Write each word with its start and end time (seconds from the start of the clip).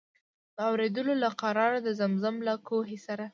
د 0.55 0.57
اورېدلو 0.69 1.13
له 1.23 1.29
قراره 1.41 1.79
د 1.83 1.89
زمزم 1.99 2.35
له 2.47 2.53
کوهي 2.67 2.97
سره. 3.07 3.25